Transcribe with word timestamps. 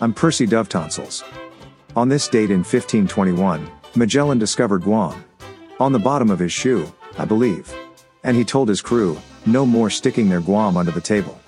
I'm 0.00 0.14
Percy 0.14 0.46
Dove 0.46 0.70
Tonsils. 0.70 1.22
On 1.96 2.08
this 2.08 2.28
date 2.28 2.50
in 2.50 2.60
1521, 2.60 3.70
Magellan 3.94 4.38
discovered 4.38 4.84
Guam. 4.84 5.22
On 5.78 5.92
the 5.92 5.98
bottom 5.98 6.30
of 6.30 6.38
his 6.38 6.50
shoe, 6.50 6.90
I 7.18 7.26
believe. 7.26 7.70
And 8.22 8.38
he 8.38 8.44
told 8.44 8.70
his 8.70 8.80
crew, 8.80 9.18
no 9.44 9.66
more 9.66 9.90
sticking 9.90 10.30
their 10.30 10.40
Guam 10.40 10.78
under 10.78 10.92
the 10.92 11.00
table. 11.00 11.38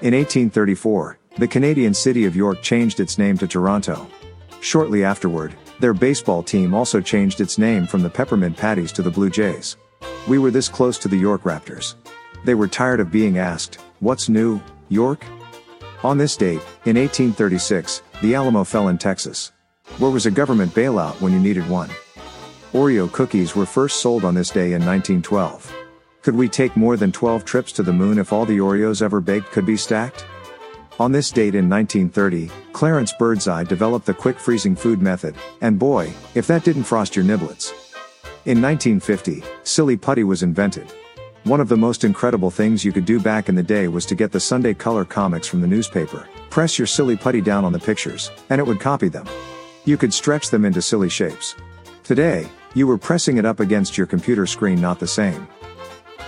In 0.00 0.14
1834, 0.14 1.18
the 1.36 1.46
Canadian 1.46 1.92
city 1.92 2.24
of 2.24 2.34
York 2.34 2.62
changed 2.62 2.98
its 2.98 3.18
name 3.18 3.36
to 3.36 3.46
Toronto. 3.46 4.08
Shortly 4.62 5.04
afterward, 5.04 5.54
their 5.80 5.92
baseball 5.92 6.42
team 6.42 6.72
also 6.72 6.98
changed 6.98 7.42
its 7.42 7.58
name 7.58 7.86
from 7.86 8.02
the 8.02 8.08
Peppermint 8.08 8.56
Patties 8.56 8.92
to 8.92 9.02
the 9.02 9.10
Blue 9.10 9.28
Jays. 9.28 9.76
We 10.26 10.38
were 10.38 10.50
this 10.50 10.70
close 10.70 10.96
to 11.00 11.08
the 11.08 11.18
York 11.18 11.42
Raptors. 11.42 11.94
They 12.46 12.54
were 12.54 12.68
tired 12.68 13.00
of 13.00 13.12
being 13.12 13.36
asked, 13.36 13.80
What's 14.00 14.30
new, 14.30 14.62
York? 14.88 15.26
On 16.04 16.16
this 16.16 16.36
date, 16.36 16.62
in 16.84 16.96
1836, 16.96 18.02
the 18.22 18.36
Alamo 18.36 18.62
fell 18.62 18.86
in 18.86 18.98
Texas. 18.98 19.50
Where 19.98 20.12
was 20.12 20.26
a 20.26 20.30
government 20.30 20.72
bailout 20.72 21.20
when 21.20 21.32
you 21.32 21.40
needed 21.40 21.68
one? 21.68 21.90
Oreo 22.72 23.10
cookies 23.10 23.56
were 23.56 23.66
first 23.66 24.00
sold 24.00 24.24
on 24.24 24.32
this 24.32 24.50
day 24.50 24.74
in 24.74 24.86
1912. 24.86 25.74
Could 26.22 26.36
we 26.36 26.48
take 26.48 26.76
more 26.76 26.96
than 26.96 27.10
12 27.10 27.44
trips 27.44 27.72
to 27.72 27.82
the 27.82 27.92
moon 27.92 28.18
if 28.18 28.32
all 28.32 28.44
the 28.44 28.58
Oreos 28.58 29.02
ever 29.02 29.20
baked 29.20 29.50
could 29.50 29.66
be 29.66 29.76
stacked? 29.76 30.24
On 31.00 31.10
this 31.10 31.32
date 31.32 31.56
in 31.56 31.68
1930, 31.68 32.48
Clarence 32.72 33.12
Birdseye 33.18 33.64
developed 33.64 34.06
the 34.06 34.14
quick 34.14 34.38
freezing 34.38 34.76
food 34.76 35.02
method, 35.02 35.34
and 35.62 35.80
boy, 35.80 36.12
if 36.36 36.46
that 36.46 36.62
didn't 36.62 36.84
frost 36.84 37.16
your 37.16 37.24
niblets. 37.24 37.72
In 38.44 38.62
1950, 38.62 39.42
Silly 39.64 39.96
Putty 39.96 40.22
was 40.22 40.44
invented. 40.44 40.92
One 41.48 41.62
of 41.62 41.70
the 41.70 41.78
most 41.78 42.04
incredible 42.04 42.50
things 42.50 42.84
you 42.84 42.92
could 42.92 43.06
do 43.06 43.18
back 43.18 43.48
in 43.48 43.54
the 43.54 43.62
day 43.62 43.88
was 43.88 44.04
to 44.04 44.14
get 44.14 44.32
the 44.32 44.38
Sunday 44.38 44.74
color 44.74 45.06
comics 45.06 45.48
from 45.48 45.62
the 45.62 45.66
newspaper, 45.66 46.28
press 46.50 46.78
your 46.78 46.86
silly 46.86 47.16
putty 47.16 47.40
down 47.40 47.64
on 47.64 47.72
the 47.72 47.78
pictures, 47.78 48.30
and 48.50 48.60
it 48.60 48.66
would 48.66 48.80
copy 48.80 49.08
them. 49.08 49.26
You 49.86 49.96
could 49.96 50.12
stretch 50.12 50.50
them 50.50 50.66
into 50.66 50.82
silly 50.82 51.08
shapes. 51.08 51.54
Today, 52.04 52.46
you 52.74 52.86
were 52.86 52.98
pressing 52.98 53.38
it 53.38 53.46
up 53.46 53.60
against 53.60 53.96
your 53.96 54.06
computer 54.06 54.46
screen 54.46 54.78
not 54.78 55.00
the 55.00 55.06
same. 55.06 55.48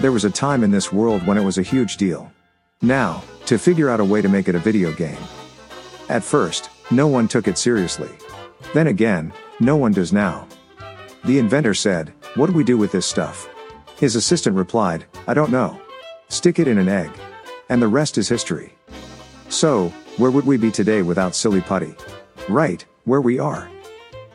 There 0.01 0.11
was 0.11 0.25
a 0.25 0.31
time 0.31 0.65
in 0.65 0.71
this 0.71 0.91
world 0.91 1.27
when 1.27 1.37
it 1.37 1.45
was 1.45 1.59
a 1.59 1.63
huge 1.63 1.99
deal. 1.99 2.33
Now, 2.81 3.23
to 3.45 3.59
figure 3.59 3.91
out 3.91 4.01
a 4.01 4.05
way 4.07 4.23
to 4.23 4.29
make 4.31 4.49
it 4.49 4.55
a 4.55 4.59
video 4.59 4.91
game. 4.91 5.23
At 6.09 6.25
first, 6.25 6.71
no 6.91 7.09
one 7.09 7.29
took 7.29 7.47
it 7.47 7.59
seriously. 7.59 8.09
Then 8.73 8.87
again, 8.87 9.35
no 9.61 9.77
one 9.77 9.93
does 9.93 10.15
now. 10.15 10.49
The 11.27 11.39
inventor 11.39 11.75
said, 11.75 12.15
What 12.37 12.47
do 12.47 12.55
we 12.55 12.65
do 12.65 12.79
with 12.79 12.91
this 12.91 13.05
stuff? 13.05 13.51
His 14.01 14.17
assistant 14.17 14.57
replied, 14.57 15.05
I 15.27 15.35
don't 15.35 15.53
know. 15.53 15.79
Stick 16.31 16.59
it 16.59 16.67
in 16.67 16.79
an 16.79 16.89
egg. 16.89 17.11
And 17.69 17.83
the 17.83 17.87
rest 17.87 18.17
is 18.17 18.31
history. 18.31 18.75
So, 19.51 19.93
where 20.17 20.31
would 20.31 20.47
we 20.47 20.57
be 20.57 20.71
today 20.71 21.03
without 21.03 21.35
Silly 21.35 21.61
Putty? 21.61 21.95
Right, 22.49 22.83
where 23.05 23.21
we 23.21 23.39
are. 23.39 23.69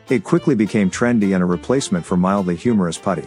It 0.08 0.22
quickly 0.22 0.54
became 0.54 0.88
trendy 0.88 1.34
and 1.34 1.42
a 1.42 1.46
replacement 1.46 2.06
for 2.06 2.16
mildly 2.16 2.54
humorous 2.54 2.96
putty. 2.96 3.26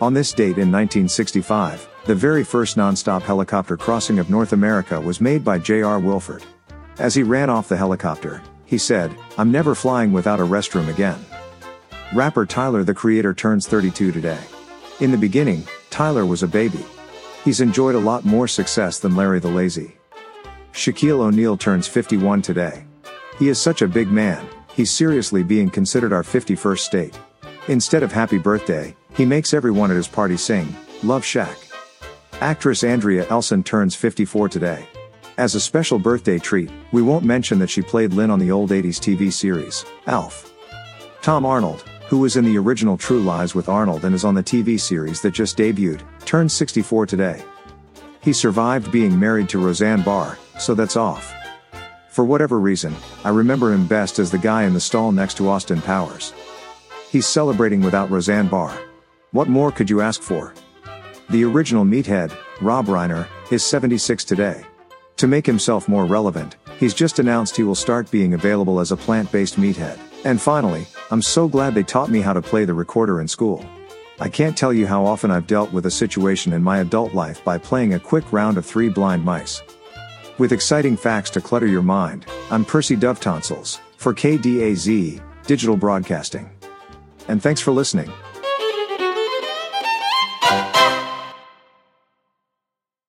On 0.00 0.14
this 0.14 0.32
date 0.32 0.58
in 0.58 0.70
1965, 0.70 1.88
the 2.04 2.14
very 2.14 2.44
first 2.44 2.76
non-stop 2.76 3.24
helicopter 3.24 3.76
crossing 3.76 4.20
of 4.20 4.30
North 4.30 4.52
America 4.52 5.00
was 5.00 5.20
made 5.20 5.42
by 5.42 5.58
J.R. 5.58 5.98
Wilford. 5.98 6.44
As 7.00 7.16
he 7.16 7.24
ran 7.24 7.50
off 7.50 7.68
the 7.68 7.76
helicopter, 7.76 8.40
he 8.64 8.78
said, 8.78 9.12
I'm 9.36 9.50
never 9.50 9.74
flying 9.74 10.12
without 10.12 10.38
a 10.38 10.44
restroom 10.44 10.88
again. 10.88 11.18
Rapper 12.14 12.46
Tyler 12.46 12.84
the 12.84 12.94
Creator 12.94 13.34
turns 13.34 13.66
32 13.66 14.12
today. 14.12 14.38
In 15.00 15.12
the 15.12 15.16
beginning, 15.16 15.64
Tyler 15.90 16.26
was 16.26 16.42
a 16.42 16.48
baby. 16.48 16.84
He's 17.44 17.60
enjoyed 17.60 17.94
a 17.94 18.00
lot 18.00 18.24
more 18.24 18.48
success 18.48 18.98
than 18.98 19.14
Larry 19.14 19.38
the 19.38 19.48
Lazy. 19.48 19.96
Shaquille 20.72 21.20
O'Neal 21.20 21.56
turns 21.56 21.86
51 21.86 22.42
today. 22.42 22.84
He 23.38 23.48
is 23.48 23.60
such 23.60 23.80
a 23.80 23.86
big 23.86 24.08
man, 24.08 24.44
he's 24.74 24.90
seriously 24.90 25.44
being 25.44 25.70
considered 25.70 26.12
our 26.12 26.24
51st 26.24 26.78
state. 26.80 27.18
Instead 27.68 28.02
of 28.02 28.10
happy 28.10 28.38
birthday, 28.38 28.96
he 29.14 29.24
makes 29.24 29.54
everyone 29.54 29.92
at 29.92 29.96
his 29.96 30.08
party 30.08 30.36
sing, 30.36 30.74
Love 31.04 31.22
Shaq. 31.22 31.56
Actress 32.40 32.82
Andrea 32.82 33.24
Elson 33.28 33.62
turns 33.62 33.94
54 33.94 34.48
today. 34.48 34.84
As 35.36 35.54
a 35.54 35.60
special 35.60 36.00
birthday 36.00 36.38
treat, 36.38 36.70
we 36.90 37.02
won't 37.02 37.24
mention 37.24 37.60
that 37.60 37.70
she 37.70 37.82
played 37.82 38.14
Lynn 38.14 38.32
on 38.32 38.40
the 38.40 38.50
old 38.50 38.70
80s 38.70 38.98
TV 38.98 39.32
series, 39.32 39.84
Alf. 40.08 40.52
Tom 41.22 41.46
Arnold, 41.46 41.84
who 42.08 42.18
was 42.18 42.36
in 42.36 42.44
the 42.44 42.56
original 42.56 42.96
True 42.96 43.20
Lies 43.20 43.54
with 43.54 43.68
Arnold 43.68 44.04
and 44.04 44.14
is 44.14 44.24
on 44.24 44.34
the 44.34 44.42
TV 44.42 44.80
series 44.80 45.20
that 45.20 45.32
just 45.32 45.58
debuted, 45.58 46.02
turned 46.24 46.50
64 46.50 47.04
today. 47.04 47.42
He 48.22 48.32
survived 48.32 48.90
being 48.90 49.18
married 49.18 49.48
to 49.50 49.58
Roseanne 49.58 50.02
Barr, 50.02 50.38
so 50.58 50.74
that's 50.74 50.96
off. 50.96 51.34
For 52.10 52.24
whatever 52.24 52.58
reason, 52.58 52.96
I 53.24 53.28
remember 53.28 53.72
him 53.72 53.86
best 53.86 54.18
as 54.18 54.30
the 54.30 54.38
guy 54.38 54.64
in 54.64 54.72
the 54.72 54.80
stall 54.80 55.12
next 55.12 55.36
to 55.36 55.48
Austin 55.48 55.82
Powers. 55.82 56.32
He's 57.10 57.26
celebrating 57.26 57.82
without 57.82 58.10
Roseanne 58.10 58.48
Barr. 58.48 58.76
What 59.32 59.48
more 59.48 59.70
could 59.70 59.90
you 59.90 60.00
ask 60.00 60.22
for? 60.22 60.54
The 61.28 61.44
original 61.44 61.84
meathead, 61.84 62.34
Rob 62.62 62.86
Reiner, 62.86 63.28
is 63.52 63.62
76 63.64 64.24
today. 64.24 64.64
To 65.18 65.26
make 65.26 65.44
himself 65.44 65.88
more 65.88 66.06
relevant, 66.06 66.56
he's 66.78 66.94
just 66.94 67.18
announced 67.18 67.54
he 67.54 67.64
will 67.64 67.74
start 67.74 68.10
being 68.10 68.32
available 68.32 68.80
as 68.80 68.92
a 68.92 68.96
plant-based 68.96 69.56
meathead. 69.56 69.98
And 70.24 70.40
finally, 70.40 70.86
I'm 71.10 71.22
so 71.22 71.48
glad 71.48 71.74
they 71.74 71.82
taught 71.82 72.10
me 72.10 72.20
how 72.20 72.32
to 72.32 72.42
play 72.42 72.64
the 72.64 72.74
recorder 72.74 73.20
in 73.20 73.28
school. 73.28 73.64
I 74.20 74.28
can't 74.28 74.58
tell 74.58 74.72
you 74.72 74.86
how 74.86 75.06
often 75.06 75.30
I've 75.30 75.46
dealt 75.46 75.72
with 75.72 75.86
a 75.86 75.90
situation 75.90 76.52
in 76.52 76.62
my 76.62 76.78
adult 76.78 77.14
life 77.14 77.44
by 77.44 77.56
playing 77.56 77.94
a 77.94 78.00
quick 78.00 78.32
round 78.32 78.58
of 78.58 78.66
three 78.66 78.88
blind 78.88 79.24
mice. 79.24 79.62
With 80.38 80.52
exciting 80.52 80.96
facts 80.96 81.30
to 81.30 81.40
clutter 81.40 81.66
your 81.66 81.82
mind, 81.82 82.26
I'm 82.50 82.64
Percy 82.64 82.96
Dove 82.96 83.20
Tonsils, 83.20 83.78
for 83.96 84.12
KDAZ, 84.12 85.22
Digital 85.46 85.76
Broadcasting. 85.76 86.50
And 87.28 87.42
thanks 87.42 87.60
for 87.60 87.70
listening. 87.70 88.10